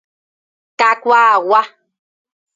Kakuaagua. 0.79 1.61